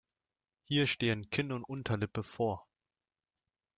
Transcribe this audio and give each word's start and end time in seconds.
Hier 0.63 0.87
stehen 0.87 1.29
Kinn 1.29 1.51
und 1.51 1.63
Unterlippe 1.63 2.23
vor. 2.23 2.65